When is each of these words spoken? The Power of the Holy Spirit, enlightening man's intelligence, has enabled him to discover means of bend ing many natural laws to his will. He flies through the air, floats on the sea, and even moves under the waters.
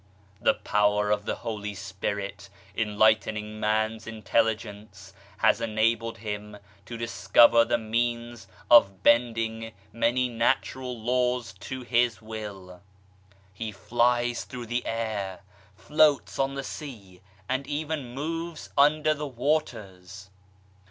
The 0.41 0.55
Power 0.55 1.11
of 1.11 1.25
the 1.25 1.35
Holy 1.35 1.75
Spirit, 1.75 2.49
enlightening 2.75 3.59
man's 3.59 4.07
intelligence, 4.07 5.13
has 5.37 5.61
enabled 5.61 6.17
him 6.17 6.57
to 6.87 6.97
discover 6.97 7.67
means 7.77 8.47
of 8.71 9.03
bend 9.03 9.37
ing 9.37 9.73
many 9.93 10.27
natural 10.27 10.99
laws 10.99 11.53
to 11.59 11.83
his 11.83 12.19
will. 12.19 12.81
He 13.53 13.71
flies 13.71 14.43
through 14.43 14.65
the 14.65 14.87
air, 14.87 15.41
floats 15.75 16.39
on 16.39 16.55
the 16.55 16.63
sea, 16.63 17.21
and 17.47 17.67
even 17.67 18.15
moves 18.15 18.71
under 18.75 19.13
the 19.13 19.27
waters. 19.27 20.31